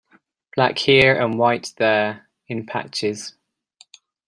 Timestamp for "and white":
1.13-1.75